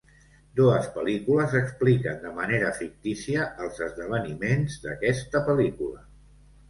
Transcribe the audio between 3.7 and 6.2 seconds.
esdeveniments d'aquesta pel·lícula.